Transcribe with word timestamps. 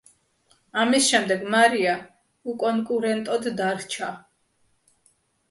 ამის 0.83 1.03
შემდეგ 1.09 1.45
მარია 1.55 1.93
უკონკურენტოდ 2.55 3.47
დარჩა. 3.61 4.11